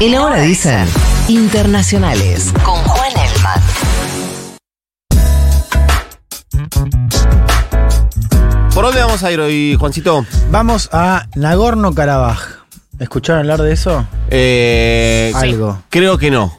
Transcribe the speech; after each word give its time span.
El 0.00 0.14
ahora 0.14 0.40
dicen 0.40 0.86
internacionales 1.28 2.54
con 2.64 2.76
Juan 2.76 3.12
Elman. 3.12 3.60
¿Por 8.74 8.84
dónde 8.86 9.02
vamos 9.02 9.22
a 9.22 9.30
ir 9.30 9.40
hoy, 9.40 9.76
Juancito? 9.78 10.24
Vamos 10.50 10.88
a 10.92 11.26
Nagorno-Karabaj. 11.34 12.38
¿Escucharon 12.98 13.40
hablar 13.40 13.60
de 13.60 13.72
eso? 13.72 14.06
Eh, 14.30 15.32
sí, 15.34 15.38
Algo. 15.38 15.82
creo 15.90 16.16
que 16.16 16.30
no. 16.30 16.56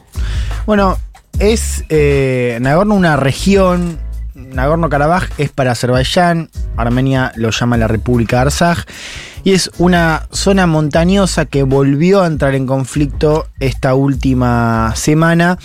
Bueno, 0.64 0.98
es 1.40 1.84
eh, 1.88 2.58
Nagorno 2.60 2.94
una 2.94 3.16
región. 3.16 3.98
Nagorno-Karabaj 4.34 5.30
es 5.38 5.50
para 5.50 5.72
Azerbaiyán. 5.72 6.48
Armenia 6.76 7.32
lo 7.34 7.50
llama 7.50 7.76
la 7.76 7.88
República 7.88 8.36
de 8.36 8.42
Arsaj. 8.42 8.84
Y 9.44 9.52
es 9.52 9.70
una 9.78 10.26
zona 10.30 10.66
montañosa 10.66 11.46
que 11.46 11.64
volvió 11.64 12.22
a 12.22 12.26
entrar 12.26 12.54
en 12.54 12.66
conflicto 12.66 13.48
esta 13.58 13.94
última 13.94 14.92
semana 14.94 15.58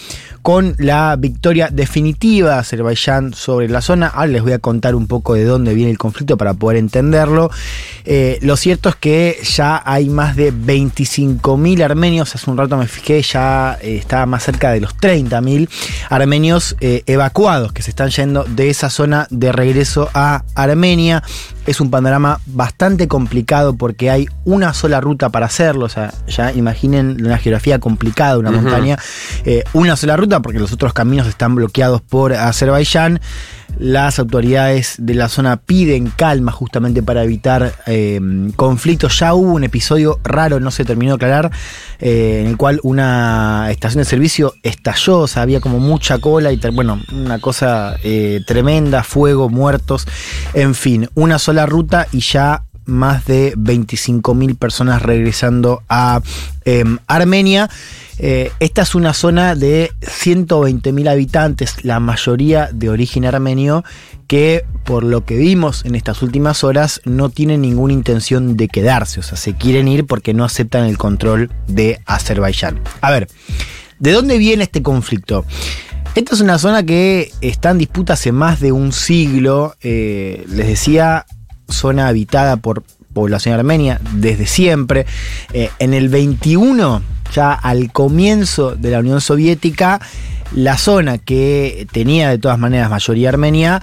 con 0.48 0.76
la 0.78 1.18
victoria 1.18 1.68
definitiva 1.70 2.54
de 2.54 2.60
Azerbaiyán 2.60 3.34
sobre 3.34 3.68
la 3.68 3.82
zona. 3.82 4.08
Ahora 4.08 4.28
les 4.28 4.42
voy 4.42 4.54
a 4.54 4.60
contar 4.60 4.96
un 4.96 5.06
poco 5.06 5.34
de 5.34 5.44
dónde 5.44 5.74
viene 5.74 5.92
el 5.92 5.98
conflicto 5.98 6.38
para 6.38 6.54
poder 6.54 6.78
entenderlo. 6.78 7.52
Eh, 8.06 8.40
lo 8.42 8.56
cierto 8.56 8.88
es 8.88 8.96
que 8.96 9.38
ya 9.44 9.84
hay 9.86 10.08
más 10.08 10.38
de 10.38 10.54
25.000 10.54 11.84
armenios, 11.84 12.34
hace 12.34 12.50
un 12.50 12.58
rato 12.58 12.78
me 12.78 12.88
fijé, 12.88 13.22
ya 13.24 13.78
eh, 13.82 13.98
estaba 13.98 14.26
más 14.26 14.44
cerca 14.44 14.72
de 14.72 14.80
los 14.80 14.96
30.000 14.96 15.68
armenios 16.10 16.78
eh, 16.80 17.04
evacuados 17.08 17.74
que 17.74 17.82
se 17.82 17.90
están 17.90 18.10
yendo 18.12 18.46
de 18.46 18.70
esa 18.70 18.90
zona 18.90 19.28
de 19.30 19.52
regreso 19.52 20.10
a 20.14 20.46
Armenia. 20.56 21.24
Es 21.68 21.82
un 21.82 21.92
panorama 21.92 22.40
bastante 22.46 23.08
complicado 23.08 23.76
porque 23.76 24.10
hay 24.10 24.28
una 24.46 24.74
sola 24.74 25.02
ruta 25.02 25.30
para 25.30 25.46
hacerlo. 25.46 25.86
O 25.86 25.90
sea, 25.90 26.14
ya 26.28 26.52
imaginen 26.54 27.24
una 27.24 27.38
geografía 27.38 27.80
complicada, 27.80 28.38
una 28.38 28.52
montaña. 28.52 28.98
Eh, 29.46 29.64
una 29.74 29.96
sola 29.96 30.18
ruta 30.18 30.42
porque 30.42 30.60
los 30.60 30.72
otros 30.72 30.94
caminos 30.94 31.28
están 31.28 31.56
bloqueados 31.56 32.02
por 32.02 32.34
Azerbaiyán. 32.34 33.20
Las 33.80 34.18
autoridades 34.18 34.96
de 34.98 35.14
la 35.14 35.30
zona 35.30 35.58
piden 35.58 36.12
calma 36.16 36.52
justamente 36.52 37.04
para 37.04 37.24
evitar 37.24 37.74
eh, 37.86 38.20
conflictos. 38.56 39.20
Ya 39.20 39.34
hubo 39.34 39.54
un 39.54 39.64
episodio 39.64 40.20
raro, 40.24 40.60
no 40.60 40.72
se 40.72 40.84
terminó 40.84 41.12
de 41.12 41.16
aclarar, 41.16 41.52
eh, 42.00 42.42
en 42.42 42.48
el 42.48 42.58
cual 42.58 42.80
una 42.84 43.68
estación 43.70 44.00
de 44.00 44.06
servicio 44.06 44.54
estalló, 44.64 45.20
o 45.20 45.28
sea, 45.28 45.44
había 45.44 45.62
como 45.62 45.80
mucha 45.80 46.20
cola 46.20 46.52
y 46.52 46.60
bueno, 46.74 47.02
una 47.12 47.40
cosa 47.40 47.96
eh, 48.04 48.42
tremenda, 48.48 49.04
fuego, 49.04 49.50
muertos, 49.50 50.08
en 50.54 50.74
fin, 50.74 51.10
una 51.14 51.38
sola 51.38 51.66
ruta 51.66 52.08
y 52.12 52.22
ya 52.22 52.64
más 52.88 53.26
de 53.26 53.56
25.000 53.56 54.58
personas 54.58 55.02
regresando 55.02 55.84
a 55.90 56.22
em, 56.66 56.98
Armenia. 57.08 57.70
Eh, 58.20 58.52
esta 58.60 58.82
es 58.82 58.96
una 58.96 59.14
zona 59.14 59.54
de 59.54 59.92
120.000 60.02 61.08
habitantes, 61.10 61.86
la 61.86 62.00
mayoría 62.00 62.70
de 62.74 62.90
origen 62.90 63.26
armenio, 63.26 63.84
que 64.26 64.66
por 64.86 65.04
lo 65.04 65.24
que 65.24 65.36
vimos 65.36 65.86
en 65.86 65.96
estas 65.96 66.22
últimas 66.24 66.64
horas 66.64 67.02
no 67.06 67.30
tienen 67.30 67.62
ninguna 67.62 67.94
intención 67.94 68.58
de 68.58 68.68
quedarse, 68.68 69.20
o 69.20 69.24
sea, 69.24 69.38
se 69.38 69.54
quieren 69.54 69.88
ir 69.88 70.06
porque 70.06 70.34
no 70.34 70.44
aceptan 70.44 70.86
el 70.86 70.98
control 70.98 71.52
de 71.68 72.02
Azerbaiyán. 72.06 72.80
A 73.02 73.12
ver, 73.12 73.28
¿de 74.00 74.12
dónde 74.12 74.38
viene 74.40 74.64
este 74.64 74.82
conflicto? 74.82 75.46
Esta 76.16 76.34
es 76.34 76.42
una 76.42 76.58
zona 76.58 76.82
que 76.84 77.32
está 77.42 77.70
en 77.70 77.78
disputa 77.78 78.14
hace 78.14 78.32
más 78.32 78.60
de 78.60 78.72
un 78.72 78.92
siglo, 78.92 79.76
eh, 79.82 80.44
les 80.50 80.66
decía, 80.66 81.28
zona 81.70 82.08
habitada 82.08 82.58
por 82.58 82.84
población 83.14 83.56
armenia 83.56 84.00
desde 84.14 84.46
siempre. 84.46 85.06
Eh, 85.54 85.70
en 85.80 85.94
el 85.94 86.10
21, 86.10 87.02
ya 87.34 87.54
al 87.54 87.92
comienzo 87.92 88.76
de 88.76 88.92
la 88.92 89.00
Unión 89.00 89.22
Soviética, 89.22 90.00
la 90.54 90.78
zona 90.78 91.18
que 91.18 91.88
tenía 91.92 92.30
de 92.30 92.38
todas 92.38 92.60
maneras 92.60 92.90
mayoría 92.90 93.30
armenia 93.30 93.82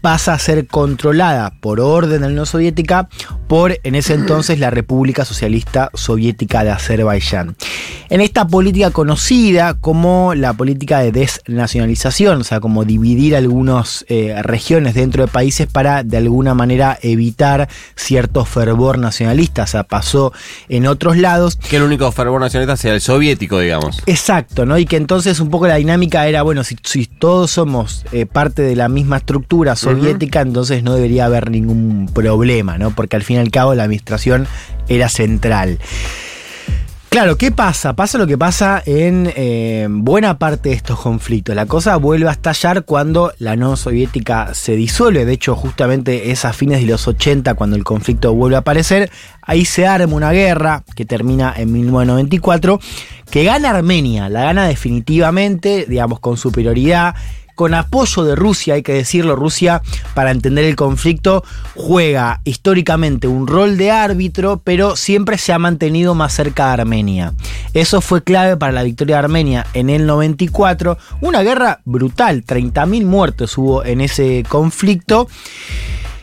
pasa 0.00 0.32
a 0.32 0.38
ser 0.38 0.66
controlada 0.68 1.52
por 1.60 1.80
orden 1.80 2.12
de 2.12 2.20
la 2.20 2.26
Unión 2.28 2.46
Soviética 2.46 3.08
por 3.48 3.78
en 3.82 3.94
ese 3.94 4.14
entonces 4.14 4.60
la 4.60 4.70
República 4.70 5.24
Socialista 5.24 5.90
Soviética 5.94 6.62
de 6.62 6.70
Azerbaiyán. 6.70 7.56
En 8.10 8.22
esta 8.22 8.46
política 8.46 8.90
conocida 8.90 9.74
como 9.74 10.34
la 10.34 10.54
política 10.54 11.00
de 11.00 11.12
desnacionalización, 11.12 12.40
o 12.40 12.44
sea, 12.44 12.58
como 12.58 12.86
dividir 12.86 13.36
algunas 13.36 14.06
eh, 14.08 14.34
regiones 14.42 14.94
dentro 14.94 15.26
de 15.26 15.30
países 15.30 15.66
para 15.66 16.04
de 16.04 16.16
alguna 16.16 16.54
manera 16.54 16.98
evitar 17.02 17.68
cierto 17.96 18.46
fervor 18.46 18.98
nacionalista, 18.98 19.64
o 19.64 19.66
sea, 19.66 19.84
pasó 19.84 20.32
en 20.70 20.86
otros 20.86 21.18
lados. 21.18 21.56
Que 21.56 21.76
el 21.76 21.82
único 21.82 22.10
fervor 22.10 22.40
nacionalista 22.40 22.78
sea 22.78 22.94
el 22.94 23.02
soviético, 23.02 23.58
digamos. 23.58 24.00
Exacto, 24.06 24.64
¿no? 24.64 24.78
Y 24.78 24.86
que 24.86 24.96
entonces 24.96 25.38
un 25.40 25.50
poco 25.50 25.66
la 25.66 25.76
dinámica 25.76 26.26
era, 26.26 26.40
bueno, 26.40 26.64
si, 26.64 26.76
si 26.84 27.04
todos 27.04 27.50
somos 27.50 28.06
eh, 28.12 28.24
parte 28.24 28.62
de 28.62 28.74
la 28.74 28.88
misma 28.88 29.18
estructura 29.18 29.76
soviética, 29.76 30.40
entonces 30.40 30.82
no 30.82 30.94
debería 30.94 31.26
haber 31.26 31.50
ningún 31.50 32.10
problema, 32.14 32.78
¿no? 32.78 32.90
Porque 32.90 33.16
al 33.16 33.22
fin 33.22 33.36
y 33.36 33.40
al 33.40 33.50
cabo 33.50 33.74
la 33.74 33.82
administración 33.82 34.46
era 34.88 35.10
central. 35.10 35.78
Claro, 37.08 37.38
¿qué 37.38 37.50
pasa? 37.50 37.94
Pasa 37.94 38.18
lo 38.18 38.26
que 38.26 38.36
pasa 38.36 38.82
en 38.84 39.32
eh, 39.34 39.86
buena 39.88 40.38
parte 40.38 40.68
de 40.68 40.74
estos 40.74 41.00
conflictos. 41.00 41.56
La 41.56 41.64
cosa 41.64 41.96
vuelve 41.96 42.28
a 42.28 42.32
estallar 42.32 42.84
cuando 42.84 43.32
la 43.38 43.54
Unión 43.54 43.78
Soviética 43.78 44.52
se 44.52 44.76
disuelve. 44.76 45.24
De 45.24 45.32
hecho, 45.32 45.56
justamente 45.56 46.30
es 46.30 46.44
a 46.44 46.52
fines 46.52 46.80
de 46.80 46.86
los 46.86 47.08
80 47.08 47.54
cuando 47.54 47.76
el 47.76 47.84
conflicto 47.84 48.34
vuelve 48.34 48.56
a 48.56 48.60
aparecer. 48.60 49.10
Ahí 49.40 49.64
se 49.64 49.86
arma 49.86 50.14
una 50.14 50.32
guerra 50.32 50.84
que 50.94 51.06
termina 51.06 51.54
en 51.56 51.72
1994, 51.72 52.78
que 53.30 53.42
gana 53.42 53.70
Armenia. 53.70 54.28
La 54.28 54.42
gana 54.42 54.68
definitivamente, 54.68 55.86
digamos, 55.88 56.20
con 56.20 56.36
superioridad 56.36 57.14
con 57.58 57.74
apoyo 57.74 58.22
de 58.22 58.36
Rusia, 58.36 58.74
hay 58.74 58.84
que 58.84 58.92
decirlo, 58.92 59.34
Rusia, 59.34 59.82
para 60.14 60.30
entender 60.30 60.64
el 60.64 60.76
conflicto, 60.76 61.42
juega 61.74 62.40
históricamente 62.44 63.26
un 63.26 63.48
rol 63.48 63.76
de 63.76 63.90
árbitro, 63.90 64.60
pero 64.62 64.94
siempre 64.94 65.38
se 65.38 65.52
ha 65.52 65.58
mantenido 65.58 66.14
más 66.14 66.32
cerca 66.34 66.66
de 66.68 66.82
Armenia. 66.82 67.32
Eso 67.74 68.00
fue 68.00 68.22
clave 68.22 68.56
para 68.56 68.70
la 68.70 68.84
victoria 68.84 69.16
de 69.16 69.24
Armenia 69.24 69.66
en 69.74 69.90
el 69.90 70.06
94, 70.06 70.98
una 71.20 71.42
guerra 71.42 71.80
brutal, 71.84 72.44
30.000 72.44 73.04
muertos 73.04 73.58
hubo 73.58 73.84
en 73.84 74.02
ese 74.02 74.44
conflicto, 74.48 75.26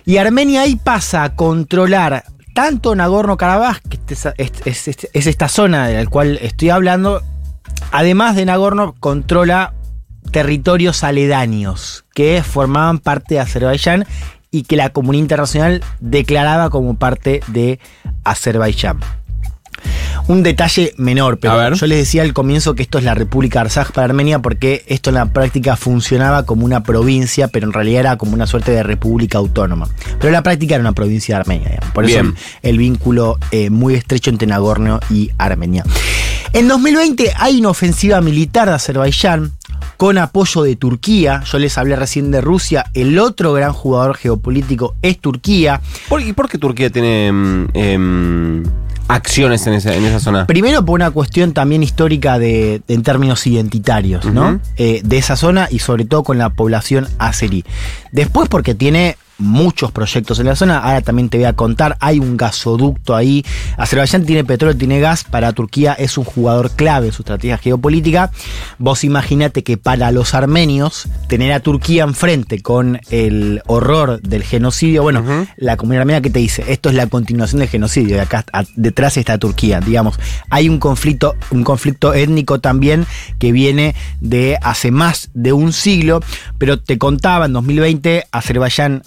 y 0.06 0.16
Armenia 0.16 0.62
ahí 0.62 0.78
pasa 0.78 1.24
a 1.26 1.36
controlar 1.36 2.24
tanto 2.54 2.96
Nagorno-Karabaj, 2.96 3.82
que 3.90 4.00
es, 4.14 4.26
es- 4.38 4.88
es- 4.88 5.10
es 5.12 5.28
esta 5.28 5.50
zona 5.50 5.90
de 5.90 6.02
la 6.02 6.10
cual 6.10 6.40
estoy 6.42 6.70
hablando, 6.70 7.22
además 7.92 8.38
de 8.38 8.46
Nagorno, 8.46 8.96
controla 9.02 9.74
territorios 10.32 11.04
aledaños 11.04 12.06
que 12.14 12.44
formaban 12.44 13.00
parte 13.00 13.36
de 13.36 13.42
Azerbaiyán 13.42 14.06
y 14.52 14.64
que 14.64 14.76
la 14.76 14.90
comunidad 14.90 15.24
internacional 15.24 15.84
declaraba 16.00 16.70
como 16.70 16.98
parte 16.98 17.42
de 17.48 17.80
Azerbaiyán. 18.24 19.00
Un 20.28 20.42
detalle 20.42 20.94
menor, 20.98 21.38
pero 21.38 21.76
yo 21.76 21.86
les 21.86 22.00
decía 22.00 22.24
al 22.24 22.34
comienzo 22.34 22.74
que 22.74 22.82
esto 22.82 22.98
es 22.98 23.04
la 23.04 23.14
República 23.14 23.62
Arzaj 23.62 23.92
para 23.92 24.06
Armenia 24.06 24.40
porque 24.40 24.84
esto 24.88 25.12
en 25.12 25.16
la 25.16 25.28
práctica 25.28 25.76
funcionaba 25.76 26.46
como 26.46 26.66
una 26.66 26.82
provincia, 26.82 27.48
pero 27.50 27.68
en 27.68 27.74
realidad 27.74 28.00
era 28.00 28.18
como 28.18 28.34
una 28.34 28.48
suerte 28.48 28.72
de 28.72 28.82
república 28.82 29.38
autónoma. 29.38 29.88
Pero 30.18 30.28
en 30.28 30.34
la 30.34 30.42
práctica 30.42 30.76
era 30.76 30.82
una 30.82 30.94
provincia 30.94 31.36
de 31.36 31.42
Armenia. 31.42 31.70
digamos. 31.70 31.92
Por 31.94 32.06
eso 32.06 32.22
el 32.64 32.78
vínculo 32.78 33.38
eh, 33.52 33.70
muy 33.70 33.94
estrecho 33.94 34.32
entre 34.32 34.48
Nagorno 34.48 35.00
y 35.12 35.30
Armenia. 35.38 35.84
En 36.54 36.68
2020 36.70 37.34
hay 37.38 37.60
una 37.60 37.70
ofensiva 37.70 38.22
militar 38.22 38.70
de 38.70 38.76
Azerbaiyán 38.76 39.52
con 39.98 40.18
apoyo 40.18 40.64
de 40.64 40.76
Turquía. 40.76 41.44
Yo 41.46 41.60
les 41.60 41.78
hablé 41.78 41.96
recién 41.96 42.32
de 42.32 42.42
Rusia. 42.42 42.86
El 42.94 43.18
otro 43.20 43.54
gran 43.54 43.74
jugador 43.74 44.16
geopolítico 44.18 44.96
es 45.02 45.20
Turquía. 45.20 45.82
¿Por, 46.10 46.22
¿Y 46.22 46.34
por 46.34 46.50
qué 46.50 46.58
Turquía 46.58 46.90
tiene 46.90 47.32
mm, 47.32 47.68
em, 47.74 48.64
acciones 49.08 49.66
en 49.68 49.74
esa, 49.74 49.94
en 49.96 50.06
esa 50.06 50.20
zona? 50.20 50.48
Primero 50.48 50.84
por 50.86 50.96
una 50.96 51.12
cuestión 51.12 51.54
también 51.54 51.84
histórica 51.84 52.40
de, 52.40 52.82
de- 52.88 52.94
en 52.94 53.04
términos 53.04 53.46
identitarios, 53.48 54.26
¿no? 54.26 54.60
Eh, 54.78 55.02
de 55.04 55.18
esa 55.18 55.36
zona 55.36 55.68
y 55.70 55.80
sobre 55.80 56.06
todo 56.06 56.24
con 56.24 56.38
la 56.38 56.50
población 56.50 57.08
azerí. 57.20 57.64
Después 58.12 58.50
porque 58.50 58.74
tiene 58.76 59.18
muchos 59.38 59.92
proyectos 59.92 60.40
en 60.40 60.46
la 60.48 60.56
zona. 60.56 60.80
Ahora 60.80 61.02
también 61.02 61.30
te 61.30 61.38
voy 61.38 61.46
a 61.46 61.54
contar, 61.54 61.98
hay 62.00 62.20
un 62.20 62.38
gasoducto 62.38 63.16
ahí. 63.16 63.46
Azerbaiyán 63.78 64.26
tiene 64.26 64.44
petróleo, 64.44 64.78
tiene 64.78 65.00
gas. 65.00 65.24
Para 65.24 65.54
Turquía 65.54 65.94
es 65.94 66.18
un 66.18 66.24
jugador 66.24 66.72
clave 66.72 67.08
en 67.08 67.14
su 67.14 67.22
estrategia 67.22 67.58
geopolítica. 67.58 68.32
Vos 68.78 69.04
imaginate 69.04 69.64
que 69.64 69.78
para 69.78 70.12
los 70.12 70.34
armenios, 70.34 71.08
tener 71.28 71.52
a 71.52 71.60
Turquía 71.60 72.04
enfrente 72.04 72.62
con 72.62 73.00
el 73.10 73.62
horror 73.68 74.22
del 74.22 74.44
genocidio, 74.44 75.04
bueno, 75.04 75.24
la 75.58 75.78
comunidad 75.78 76.02
armenia 76.02 76.22
que 76.22 76.30
te 76.30 76.40
dice, 76.40 76.64
esto 76.68 76.90
es 76.90 76.96
la 76.96 77.08
continuación 77.08 77.60
del 77.60 77.70
genocidio, 77.70 78.16
y 78.16 78.20
acá 78.20 78.46
a- 78.54 78.64
detrás 78.76 79.18
está 79.18 79.38
Turquía, 79.38 79.80
digamos, 79.80 80.20
hay 80.50 80.70
un 80.70 80.80
conflicto, 80.80 81.36
un 81.52 81.64
conflicto 81.64 82.14
étnico 82.14 82.60
también 82.60 83.06
que 83.40 83.52
viene 83.52 83.96
de 84.22 84.58
hace 84.62 84.92
más 84.92 85.30
de 85.34 85.54
un 85.54 85.74
siglo, 85.74 86.22
pero 86.58 86.80
te 86.80 86.98
contaba, 86.98 87.46
en 87.46 87.54
2020 87.54 88.26
Azerbaiyán 88.32 89.04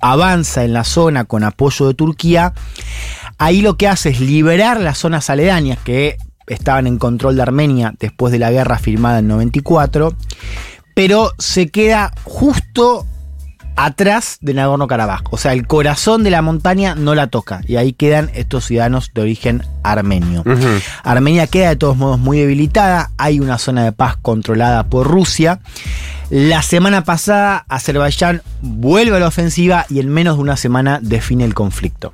avanza 0.00 0.64
en 0.64 0.72
la 0.72 0.84
zona 0.84 1.24
con 1.24 1.44
apoyo 1.44 1.88
de 1.88 1.94
Turquía, 1.94 2.54
ahí 3.38 3.60
lo 3.60 3.76
que 3.76 3.88
hace 3.88 4.10
es 4.10 4.20
liberar 4.20 4.80
las 4.80 4.98
zonas 4.98 5.30
aledañas 5.30 5.78
que 5.78 6.16
estaban 6.46 6.86
en 6.86 6.98
control 6.98 7.36
de 7.36 7.42
Armenia 7.42 7.94
después 7.98 8.32
de 8.32 8.38
la 8.38 8.50
guerra 8.50 8.78
firmada 8.78 9.20
en 9.20 9.28
94, 9.28 10.14
pero 10.94 11.32
se 11.38 11.70
queda 11.70 12.12
justo 12.24 13.06
atrás 13.84 14.36
de 14.40 14.54
Nagorno-Karabaj. 14.54 15.22
O 15.30 15.38
sea, 15.38 15.52
el 15.52 15.66
corazón 15.66 16.22
de 16.22 16.30
la 16.30 16.42
montaña 16.42 16.94
no 16.94 17.14
la 17.14 17.28
toca. 17.28 17.62
Y 17.66 17.76
ahí 17.76 17.92
quedan 17.92 18.30
estos 18.34 18.66
ciudadanos 18.66 19.12
de 19.14 19.22
origen 19.22 19.62
armenio. 19.82 20.44
Armenia 21.02 21.46
queda 21.46 21.70
de 21.70 21.76
todos 21.76 21.96
modos 21.96 22.18
muy 22.18 22.38
debilitada. 22.38 23.10
Hay 23.16 23.40
una 23.40 23.58
zona 23.58 23.84
de 23.84 23.92
paz 23.92 24.16
controlada 24.20 24.84
por 24.84 25.06
Rusia. 25.06 25.60
La 26.28 26.62
semana 26.62 27.04
pasada, 27.04 27.64
Azerbaiyán 27.68 28.42
vuelve 28.60 29.16
a 29.16 29.20
la 29.20 29.26
ofensiva 29.26 29.86
y 29.88 29.98
en 29.98 30.10
menos 30.10 30.36
de 30.36 30.42
una 30.42 30.56
semana 30.56 31.00
define 31.02 31.44
el 31.44 31.54
conflicto. 31.54 32.12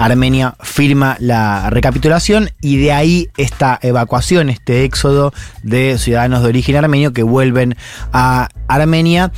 Armenia 0.00 0.54
firma 0.62 1.18
la 1.20 1.68
recapitulación 1.68 2.50
y 2.62 2.78
de 2.78 2.92
ahí 2.92 3.28
esta 3.36 3.78
evacuación, 3.82 4.48
este 4.48 4.84
éxodo 4.84 5.34
de 5.62 5.98
ciudadanos 5.98 6.42
de 6.42 6.48
origen 6.48 6.76
armenio 6.76 7.12
que 7.12 7.22
vuelven 7.22 7.76
a 8.12 8.48
Armenia. 8.66 9.30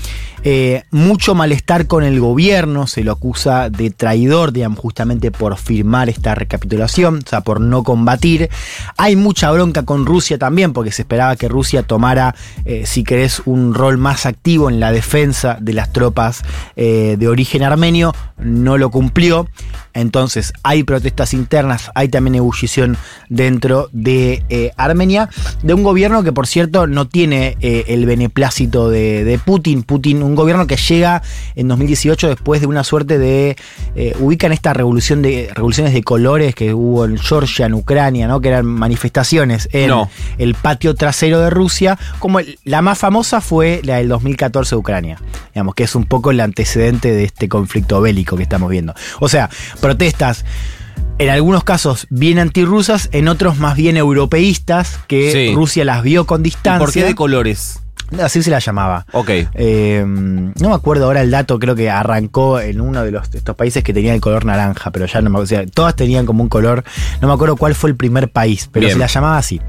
Eh, 0.45 0.83
mucho 0.91 1.37
malestar 1.37 1.87
con 1.87 2.03
el 2.03 2.19
gobierno, 2.19 2.89
se 2.89 3.05
lo 3.05 3.13
acusa 3.13 3.71
de 3.71 3.91
traidor, 3.91 4.53
digamos, 4.53 4.81
justamente 4.81 5.31
por 5.31 5.57
firmar 5.57 6.09
esta 6.09 6.35
recapitulación, 6.35 7.21
o 7.25 7.29
sea, 7.29 7.43
por 7.43 7.61
no 7.61 7.85
combatir. 7.85 8.51
Hay 8.97 9.15
mucha 9.15 9.51
bronca 9.53 9.85
con 9.85 10.05
Rusia 10.05 10.39
también, 10.39 10.73
porque 10.73 10.91
se 10.91 11.03
esperaba 11.03 11.37
que 11.37 11.49
Rusia 11.49 11.85
tomara, 11.85 12.35
eh, 12.65 12.85
si 12.87 13.05
querés, 13.05 13.43
un 13.45 13.73
rol 13.73 13.99
más 13.99 14.27
activo 14.27 14.69
en 14.69 14.81
la 14.81 14.91
defensa 14.91 15.59
de 15.61 15.75
las 15.75 15.93
tropas 15.93 16.43
eh, 16.75 17.17
de 17.19 17.29
origen 17.29 17.63
armenio, 17.63 18.13
no 18.39 18.79
lo 18.79 18.91
cumplió. 18.91 19.49
Entonces 19.95 20.52
hay 20.63 20.83
protestas 20.85 21.35
internas, 21.35 21.91
hay 21.95 22.09
también 22.09 22.35
ebullición 22.37 22.97
dentro 23.29 23.89
de 23.93 24.43
eh, 24.49 24.71
Armenia, 24.77 25.29
de 25.63 25.75
un 25.75 25.83
gobierno 25.83 26.23
que 26.23 26.33
por 26.33 26.47
cierto 26.47 26.87
no 26.87 27.07
tiene 27.09 27.57
eh, 27.61 27.85
el 27.89 28.07
beneplácito 28.07 28.91
de, 28.91 29.25
de 29.25 29.39
Putin. 29.39 29.83
Putin, 29.83 30.23
un 30.23 30.35
gobierno 30.35 30.67
que 30.67 30.77
llega 30.77 31.23
en 31.55 31.69
2018 31.69 32.29
después 32.29 32.61
de 32.61 32.67
una 32.67 32.85
suerte 32.85 33.19
de... 33.19 33.57
eh, 33.95 34.15
ubican 34.21 34.53
esta 34.53 34.73
revolución 34.73 35.23
de 35.23 35.51
revoluciones 35.55 35.93
de 35.95 36.03
colores 36.03 36.55
que 36.55 36.75
hubo 36.75 37.05
en 37.05 37.19
Georgia, 37.19 37.67
en 37.67 37.75
Ucrania, 37.75 38.29
¿no? 38.29 38.41
que 38.41 38.49
eran 38.49 38.67
manifestaciones 38.67 39.69
en 39.73 39.89
No. 39.89 40.11
el 40.39 40.55
patio 40.55 40.95
trasero 40.95 41.41
de 41.41 41.51
Rusia, 41.51 41.99
como 42.19 42.39
el- 42.41 42.59
la 42.65 42.83
más 42.83 42.99
famosa 42.99 43.41
fue 43.41 43.81
la 43.85 43.97
del 43.97 44.09
2014 44.09 44.75
de 44.75 44.79
Ucrania, 44.79 45.19
digamos, 45.55 45.75
que 45.75 45.85
es 45.85 45.95
un 45.95 46.05
poco 46.05 46.31
el 46.31 46.41
antecedente 46.41 47.11
de 47.13 47.25
este 47.25 47.49
conflicto 47.49 48.01
bélico 48.01 48.37
que 48.37 48.43
estamos 48.43 48.71
viendo. 48.71 48.95
O 49.21 49.29
sea, 49.29 49.51
protestas 49.81 50.42
en 51.19 51.29
algunos 51.29 51.63
casos 51.65 52.07
bien 52.11 52.39
antirrusas, 52.39 53.09
en 53.13 53.29
otros 53.29 53.59
más 53.59 53.77
bien 53.77 53.97
europeístas, 53.97 54.99
que 55.07 55.33
Sí. 55.33 55.55
Rusia 55.55 55.85
las 55.85 56.03
vio 56.03 56.27
con 56.27 56.41
¿Y 56.41 56.45
distancia. 56.45 56.85
¿Por 56.85 56.93
qué 56.93 57.05
de 57.05 57.15
colores? 57.15 57.79
Así 58.21 58.43
se 58.43 58.51
la 58.51 58.59
llamaba. 58.59 59.07
Ok. 59.13 59.31
Eh, 59.55 60.05
no 60.07 60.69
me 60.69 60.75
acuerdo 60.75 61.07
ahora 61.07 61.23
el 61.23 61.31
dato, 61.31 61.59
creo 61.59 61.75
que 61.75 61.89
arrancó 61.89 62.61
en 62.61 62.81
uno 62.81 63.03
de 63.05 63.11
los, 63.11 63.35
estos 63.35 63.57
países 63.57 63.83
que 63.83 63.95
tenía 63.95 64.13
el 64.15 64.21
color 64.21 64.45
naranja, 64.45 64.91
pero 64.91 65.07
ya 65.07 65.23
no 65.23 65.31
me 65.31 65.37
acuerdo. 65.37 65.45
O 65.45 65.47
sea, 65.47 65.67
todas 65.67 65.97
tenían 65.97 66.27
como 66.27 66.43
un 66.43 66.51
color, 66.51 66.85
no 67.23 67.29
me 67.29 67.35
acuerdo 67.35 67.57
cuál 67.57 67.75
fue 67.75 67.89
el 67.89 67.97
primer 67.97 68.31
país, 68.31 68.69
pero 68.71 68.85
Bien. 68.85 68.95
se 68.95 68.99
la 68.99 69.07
llamaba 69.07 69.39
así. 69.39 69.61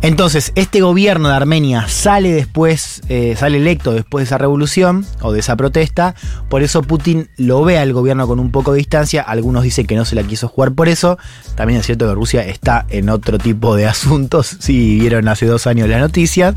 Entonces, 0.00 0.52
este 0.54 0.80
gobierno 0.80 1.28
de 1.28 1.34
Armenia 1.34 1.88
sale 1.88 2.32
después, 2.32 3.02
eh, 3.08 3.34
sale 3.36 3.58
electo 3.58 3.92
después 3.92 4.22
de 4.22 4.26
esa 4.26 4.38
revolución 4.38 5.04
o 5.20 5.32
de 5.32 5.40
esa 5.40 5.56
protesta, 5.56 6.14
por 6.48 6.62
eso 6.62 6.82
Putin 6.82 7.28
lo 7.36 7.64
ve 7.64 7.78
al 7.78 7.92
gobierno 7.92 8.26
con 8.26 8.38
un 8.38 8.50
poco 8.50 8.72
de 8.72 8.78
distancia, 8.78 9.22
algunos 9.22 9.64
dicen 9.64 9.86
que 9.86 9.96
no 9.96 10.04
se 10.04 10.14
la 10.14 10.22
quiso 10.22 10.48
jugar 10.48 10.72
por 10.72 10.88
eso, 10.88 11.18
también 11.56 11.80
es 11.80 11.86
cierto 11.86 12.06
que 12.06 12.14
Rusia 12.14 12.46
está 12.46 12.86
en 12.90 13.08
otro 13.08 13.38
tipo 13.38 13.74
de 13.74 13.86
asuntos, 13.88 14.56
si 14.60 15.00
vieron 15.00 15.26
hace 15.28 15.46
dos 15.46 15.66
años 15.66 15.88
las 15.88 16.00
noticias. 16.00 16.54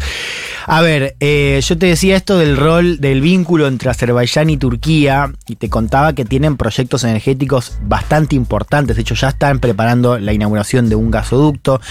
A 0.67 0.81
ver, 0.81 1.15
eh, 1.19 1.59
yo 1.63 1.77
te 1.77 1.87
decía 1.87 2.15
esto 2.15 2.37
del 2.37 2.57
rol, 2.57 2.99
del 2.99 3.21
vínculo 3.21 3.67
entre 3.67 3.89
Azerbaiyán 3.89 4.49
y 4.49 4.57
Turquía, 4.57 5.31
y 5.47 5.55
te 5.55 5.69
contaba 5.69 6.13
que 6.13 6.25
tienen 6.25 6.57
proyectos 6.57 7.03
energéticos 7.03 7.73
bastante 7.81 8.35
importantes. 8.35 8.95
De 8.95 9.01
hecho, 9.01 9.15
ya 9.15 9.29
están 9.29 9.59
preparando 9.59 10.19
la 10.19 10.33
inauguración 10.33 10.89
de 10.89 10.95
un 10.95 11.09
gasoducto. 11.09 11.81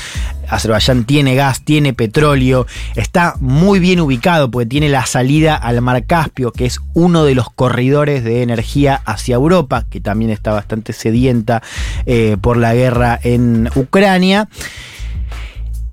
Azerbaiyán 0.51 1.05
tiene 1.05 1.35
gas, 1.35 1.65
tiene 1.65 1.95
petróleo, 1.95 2.67
está 2.97 3.35
muy 3.41 3.79
bien 3.79 4.01
ubicado 4.01 4.51
porque 4.51 4.67
tiene 4.67 4.89
la 4.89 5.07
salida 5.07 5.57
al 5.57 5.81
Mar 5.81 6.05
Caspio, 6.07 6.53
que 6.53 6.67
es 6.67 6.81
uno 6.95 7.25
de 7.25 7.35
los 7.35 7.51
corredores 7.51 8.25
de 8.25 8.43
energía 8.43 9.01
hacia 9.05 9.37
Europa, 9.37 9.87
que 9.89 10.01
también 10.01 10.31
está 10.31 10.53
bastante 10.53 10.93
sedienta 10.93 11.63
eh, 12.07 12.37
por 12.41 12.57
la 12.57 12.75
guerra 12.75 13.19
en 13.23 13.71
Ucrania. 13.75 14.49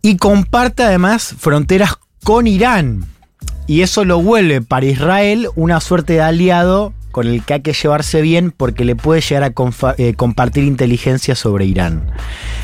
Y 0.02 0.18
comparte 0.18 0.84
además 0.84 1.36
fronteras 1.38 1.96
con 2.24 2.48
Irán. 2.48 3.06
Y 3.68 3.82
eso 3.82 4.06
lo 4.06 4.22
vuelve 4.22 4.62
para 4.62 4.86
Israel 4.86 5.50
una 5.56 5.82
suerte 5.82 6.14
de 6.14 6.22
aliado 6.22 6.94
con 7.12 7.28
el 7.28 7.44
que 7.44 7.56
hay 7.56 7.62
que 7.62 7.74
llevarse 7.74 8.22
bien 8.22 8.52
porque 8.56 8.86
le 8.86 8.96
puede 8.96 9.22
llegar 9.22 9.44
a 9.44 9.54
eh, 9.98 10.14
compartir 10.14 10.64
inteligencia 10.64 11.36
sobre 11.36 11.66
Irán. 11.66 12.12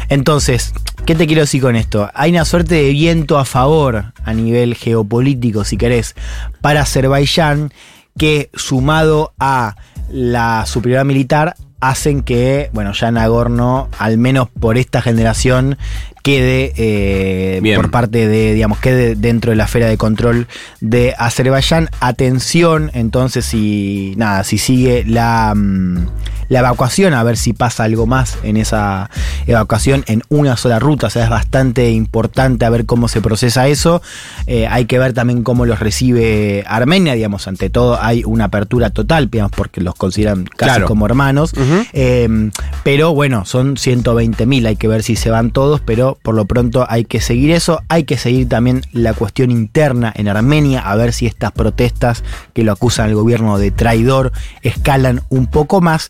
Entonces, 0.10 0.74
¿qué 1.06 1.16
te 1.16 1.28
quiero 1.28 1.42
decir 1.42 1.62
con 1.62 1.76
esto? 1.76 2.10
Hay 2.14 2.32
una 2.32 2.46
suerte 2.46 2.76
de 2.76 2.90
viento 2.92 3.38
a 3.38 3.46
favor 3.46 4.14
a 4.24 4.34
nivel 4.34 4.76
geopolítico, 4.76 5.64
si 5.64 5.78
querés, 5.78 6.16
para 6.62 6.82
Azerbaiyán 6.82 7.74
que 8.18 8.50
sumado 8.54 9.34
a 9.40 9.76
la 10.10 10.66
superioridad 10.66 11.06
militar 11.06 11.56
hacen 11.82 12.22
que, 12.22 12.70
bueno, 12.72 12.94
ya 12.94 13.12
Nagorno, 13.12 13.90
al 13.98 14.18
menos 14.18 14.48
por 14.50 14.78
esta 14.78 15.02
generación, 15.02 15.78
quede 16.22 16.72
eh, 16.78 17.76
por 17.76 17.92
parte 17.92 18.30
de, 18.30 18.54
digamos, 18.54 18.80
quede 18.80 19.16
dentro 19.16 19.52
de 19.52 19.58
la 19.58 19.66
esfera 19.66 19.88
de 19.88 19.98
control 19.98 20.48
de 20.80 21.14
Azerbaiyán. 21.18 21.90
Atención, 22.00 22.90
entonces, 22.94 23.44
si 23.44 24.14
nada, 24.16 24.46
si 24.46 24.58
sigue 24.58 25.04
la, 25.06 25.54
mm, 25.54 26.08
la 26.54 26.60
evacuación, 26.60 27.16
a 27.16 27.24
ver 27.24 27.36
si 27.36 27.52
pasa 27.54 27.84
algo 27.84 28.06
más 28.06 28.38
en 28.44 28.58
esa 28.58 29.10
evacuación 29.48 30.04
en 30.08 30.22
una 30.30 30.56
sola 30.56 30.78
ruta. 30.78 31.08
O 31.08 31.10
sea, 31.10 31.24
es 31.24 31.30
bastante 31.30 31.90
importante 31.92 32.64
a 32.66 32.70
ver 32.70 32.86
cómo 32.86 33.08
se 33.08 33.22
procesa 33.22 33.68
eso. 33.68 34.04
Eh, 34.46 34.68
hay 34.68 34.86
que 34.86 35.00
ver 35.00 35.14
también 35.14 35.42
cómo 35.44 35.66
los 35.66 35.80
recibe 35.80 36.64
Armenia, 36.68 37.14
digamos, 37.16 37.48
ante 37.48 37.72
todo 37.72 38.00
hay 38.00 38.24
una 38.24 38.46
apertura 38.46 38.92
total, 38.92 39.32
digamos, 39.32 39.52
porque 39.56 39.82
los 39.82 39.96
consideran 39.96 40.44
casi 40.46 40.74
Claro. 40.74 40.86
como 40.88 41.08
hermanos. 41.08 41.54
Eh, 41.92 42.52
pero 42.84 43.16
bueno, 43.16 43.46
son 43.46 43.76
120 43.76 44.46
mil, 44.46 44.66
hay 44.68 44.76
que 44.76 44.88
ver 44.88 45.02
si 45.02 45.16
se 45.16 45.32
van 45.32 45.50
todos, 45.50 45.82
pero 45.82 46.20
por 46.22 46.36
lo 46.36 46.46
pronto 46.46 46.86
hay 46.88 47.04
que 47.06 47.20
seguir 47.20 47.50
eso, 47.50 47.82
hay 47.90 48.04
que 48.04 48.18
seguir 48.18 48.48
también 48.48 48.84
la 48.92 49.14
cuestión 49.16 49.50
interna 49.50 50.14
en 50.16 50.28
Armenia, 50.28 50.82
a 50.82 50.96
ver 50.96 51.14
si 51.14 51.26
estas 51.26 51.52
protestas 51.52 52.24
que 52.54 52.64
lo 52.64 52.72
acusan 52.72 53.08
al 53.08 53.16
gobierno 53.16 53.58
de 53.58 53.72
traidor 53.72 54.32
escalan 54.62 55.22
un 55.30 55.48
poco 55.48 55.82
más. 55.82 56.10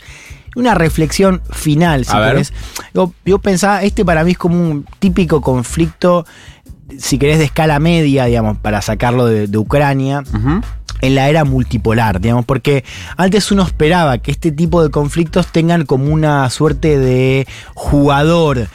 Una 0.56 0.76
reflexión 0.76 1.42
final, 1.52 2.06
si 2.06 2.12
querés. 2.14 2.54
Yo, 2.94 3.14
yo 3.26 3.40
pensaba, 3.40 3.84
este 3.84 4.06
para 4.06 4.24
mí 4.24 4.32
es 4.32 4.38
como 4.38 4.56
un 4.60 4.86
típico 5.00 5.42
conflicto, 5.42 6.26
si 6.98 7.18
querés, 7.18 7.40
de 7.40 7.46
escala 7.46 7.80
media, 7.80 8.26
digamos, 8.26 8.58
para 8.58 8.82
sacarlo 8.82 9.26
de, 9.26 9.48
de 9.48 9.58
Ucrania 9.58 10.24
en 11.02 11.16
la 11.16 11.28
era 11.28 11.44
multipolar, 11.44 12.22
digamos, 12.22 12.46
porque 12.46 12.86
antes 13.18 13.52
uno 13.52 13.64
esperaba 13.64 14.20
que 14.20 14.32
este 14.32 14.52
tipo 14.54 14.82
de 14.82 14.90
conflictos 14.90 15.48
tengan 15.48 15.86
como 15.86 16.06
una 16.14 16.50
suerte 16.50 16.98
de 16.98 17.46
jugador, 17.74 18.68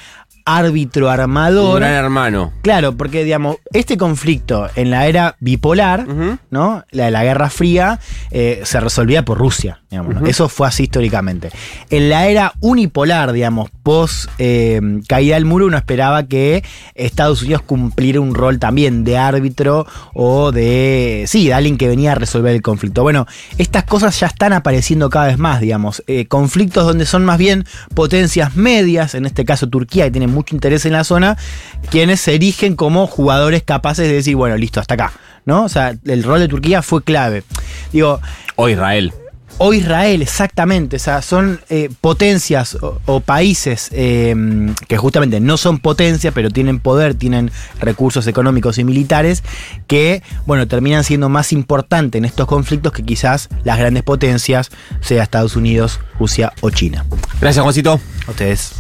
árbitro, 0.44 1.06
Un 1.06 1.12
armador. 1.12 1.80
gran 1.80 1.92
hermano. 1.92 2.52
Claro, 2.62 2.96
porque 2.96 3.24
digamos, 3.24 3.56
este 3.72 3.96
conflicto 3.96 4.68
en 4.76 4.90
la 4.90 5.06
era 5.06 5.36
bipolar. 5.40 6.06
¿no? 6.50 6.84
La 6.90 7.04
de 7.06 7.10
la 7.10 7.24
Guerra 7.24 7.50
Fría, 7.50 7.98
eh, 8.30 8.60
se 8.64 8.80
resolvía 8.80 9.24
por 9.24 9.38
Rusia, 9.38 9.82
digamos, 9.90 10.14
¿no? 10.14 10.20
Ujú. 10.20 10.30
Eso 10.30 10.48
fue 10.48 10.68
así 10.68 10.84
históricamente. 10.84 11.50
En 11.90 12.10
la 12.10 12.26
era 12.28 12.52
unipolar, 12.60 13.32
digamos, 13.32 13.70
post 13.82 14.28
eh, 14.38 14.80
caída 15.06 15.36
del 15.36 15.46
muro, 15.46 15.66
uno 15.66 15.78
esperaba 15.78 16.24
que 16.24 16.62
Estados 16.94 17.42
Unidos 17.42 17.62
cumpliera 17.62 18.20
un 18.20 18.34
rol 18.34 18.58
también 18.58 19.04
de 19.04 19.16
árbitro 19.16 19.86
o 20.12 20.52
de, 20.52 21.24
sí, 21.26 21.46
de 21.46 21.54
alguien 21.54 21.78
que 21.78 21.88
venía 21.88 22.12
a 22.12 22.14
resolver 22.14 22.54
el 22.54 22.62
conflicto. 22.62 23.02
Bueno, 23.02 23.26
estas 23.56 23.84
cosas 23.84 24.18
ya 24.20 24.26
están 24.26 24.52
apareciendo 24.52 25.08
cada 25.08 25.26
vez 25.26 25.38
más, 25.38 25.60
digamos. 25.60 26.02
Eh, 26.06 26.26
conflictos 26.26 26.86
donde 26.86 27.06
son 27.06 27.24
más 27.24 27.38
bien 27.38 27.64
potencias 27.94 28.56
medias, 28.56 29.14
en 29.14 29.24
este 29.24 29.44
caso 29.44 29.68
Turquía, 29.68 30.04
que 30.04 30.10
tiene 30.10 30.26
mucho 30.26 30.54
interés 30.54 30.84
en 30.84 30.92
la 30.92 31.04
zona, 31.04 31.38
quienes 31.90 32.20
se 32.20 32.34
erigen 32.34 32.76
como 32.76 33.06
jugadores 33.06 33.62
capaces 33.62 34.06
de 34.06 34.14
decir, 34.14 34.36
bueno, 34.36 34.56
listo, 34.56 34.80
hasta 34.80 34.94
acá. 34.94 35.12
¿No? 35.46 35.64
O 35.64 35.68
sea, 35.70 35.96
el 36.04 36.24
rol 36.24 36.40
de 36.40 36.48
Turquía 36.48 36.82
fue 36.82 37.02
clave. 37.02 37.42
Digo, 37.90 38.20
O 38.56 38.68
Israel. 38.68 39.14
O 39.58 39.72
Israel, 39.74 40.22
exactamente. 40.22 40.96
O 40.96 40.98
sea, 40.98 41.22
son 41.22 41.60
eh, 41.68 41.90
potencias 42.00 42.76
o, 42.76 43.00
o 43.06 43.20
países 43.20 43.90
eh, 43.92 44.34
que 44.86 44.96
justamente 44.96 45.40
no 45.40 45.56
son 45.56 45.78
potencias, 45.78 46.32
pero 46.34 46.50
tienen 46.50 46.80
poder, 46.80 47.14
tienen 47.14 47.50
recursos 47.80 48.26
económicos 48.26 48.78
y 48.78 48.84
militares, 48.84 49.42
que, 49.86 50.22
bueno, 50.46 50.66
terminan 50.68 51.04
siendo 51.04 51.28
más 51.28 51.52
importantes 51.52 52.18
en 52.18 52.24
estos 52.24 52.46
conflictos 52.46 52.92
que 52.92 53.02
quizás 53.02 53.48
las 53.64 53.78
grandes 53.78 54.02
potencias, 54.02 54.70
sea 55.00 55.22
Estados 55.22 55.56
Unidos, 55.56 56.00
Rusia 56.18 56.52
o 56.60 56.70
China. 56.70 57.04
Gracias, 57.40 57.62
Juancito. 57.62 58.00
A 58.26 58.30
ustedes. 58.30 58.72